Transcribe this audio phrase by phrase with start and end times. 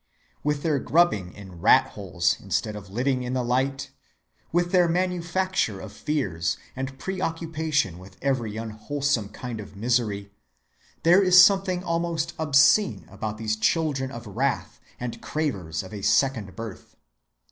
[0.43, 3.91] With their grubbing in rat‐holes instead of living in the light;
[4.51, 10.31] with their manufacture of fears, and preoccupation with every unwholesome kind of misery,
[11.03, 16.55] there is something almost obscene about these children of wrath and cravers of a second
[16.55, 16.95] birth.